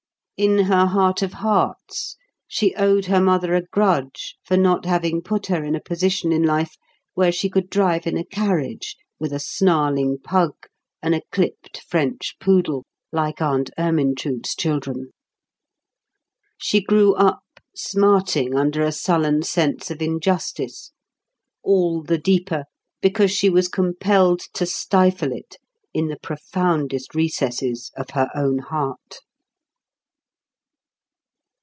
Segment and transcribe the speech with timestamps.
[0.37, 2.17] In her heart of hearts,
[2.47, 6.41] she owed her mother a grudge for not having put her in a position in
[6.41, 6.77] life
[7.13, 10.55] where she could drive in a carriage with a snarling pug
[10.99, 15.11] and a clipped French poodle, like Aunt Ermyntrude's children.
[16.57, 17.43] She grew up,
[17.75, 20.91] smarting under a sullen sense of injustice,
[21.61, 22.63] all the deeper
[22.99, 25.57] because she was compelled to stifle it
[25.93, 29.19] in the profoundest recesses of her own heart.